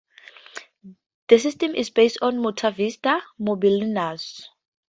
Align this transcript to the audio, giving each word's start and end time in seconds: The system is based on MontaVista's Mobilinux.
The 1.27 1.37
system 1.37 1.75
is 1.75 1.91
based 1.91 2.17
on 2.23 2.37
MontaVista's 2.39 3.21
Mobilinux. 3.39 4.45